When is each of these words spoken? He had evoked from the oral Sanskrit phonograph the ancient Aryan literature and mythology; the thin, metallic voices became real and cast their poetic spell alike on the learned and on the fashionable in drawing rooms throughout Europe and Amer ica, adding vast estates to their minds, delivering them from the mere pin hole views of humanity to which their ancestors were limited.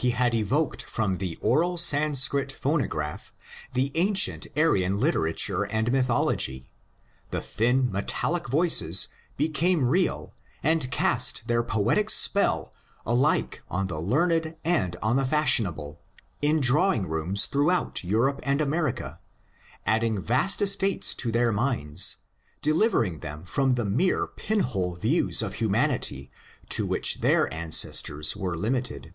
He 0.00 0.10
had 0.10 0.32
evoked 0.32 0.84
from 0.84 1.18
the 1.18 1.34
oral 1.40 1.76
Sanskrit 1.76 2.52
phonograph 2.52 3.34
the 3.72 3.90
ancient 3.96 4.46
Aryan 4.56 5.00
literature 5.00 5.64
and 5.64 5.90
mythology; 5.90 6.70
the 7.32 7.40
thin, 7.40 7.90
metallic 7.90 8.48
voices 8.48 9.08
became 9.36 9.84
real 9.88 10.34
and 10.62 10.88
cast 10.92 11.48
their 11.48 11.64
poetic 11.64 12.10
spell 12.10 12.72
alike 13.04 13.64
on 13.68 13.88
the 13.88 14.00
learned 14.00 14.54
and 14.64 14.94
on 15.02 15.16
the 15.16 15.24
fashionable 15.24 15.98
in 16.40 16.60
drawing 16.60 17.08
rooms 17.08 17.46
throughout 17.46 18.04
Europe 18.04 18.38
and 18.44 18.60
Amer 18.60 18.92
ica, 18.92 19.18
adding 19.84 20.20
vast 20.22 20.62
estates 20.62 21.12
to 21.16 21.32
their 21.32 21.50
minds, 21.50 22.18
delivering 22.62 23.18
them 23.18 23.42
from 23.42 23.74
the 23.74 23.84
mere 23.84 24.28
pin 24.28 24.60
hole 24.60 24.94
views 24.94 25.42
of 25.42 25.54
humanity 25.54 26.30
to 26.68 26.86
which 26.86 27.16
their 27.20 27.52
ancestors 27.52 28.36
were 28.36 28.56
limited. 28.56 29.12